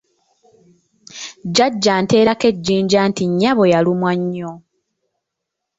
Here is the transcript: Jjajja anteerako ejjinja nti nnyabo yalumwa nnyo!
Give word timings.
Jjajja 1.47 1.91
anteerako 1.99 2.45
ejjinja 2.51 2.99
nti 3.09 3.23
nnyabo 3.29 3.63
yalumwa 3.73 4.11
nnyo! 4.21 4.51